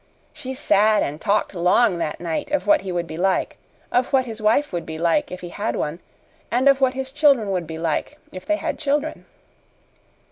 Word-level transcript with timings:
She 0.33 0.55
sat 0.55 1.03
and 1.03 1.21
talked 1.21 1.53
long 1.53 1.99
that 1.99 2.19
night 2.19 2.49
of 2.49 2.65
what 2.65 2.81
he 2.81 2.91
would 2.91 3.05
be 3.05 3.17
like, 3.17 3.57
of 3.91 4.11
what 4.11 4.25
his 4.25 4.41
wife 4.41 4.73
would 4.73 4.83
be 4.83 4.97
like 4.97 5.31
if 5.31 5.41
he 5.41 5.49
had 5.49 5.75
one, 5.75 5.99
and 6.49 6.67
of 6.67 6.81
what 6.81 6.95
his 6.95 7.11
children 7.11 7.51
would 7.51 7.67
be 7.67 7.77
like 7.77 8.17
if 8.31 8.43
they 8.43 8.55
had 8.57 8.79
children. 8.79 9.25